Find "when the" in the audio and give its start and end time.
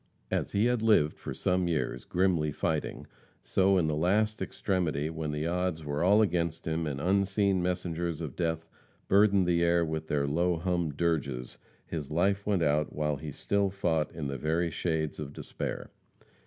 5.11-5.45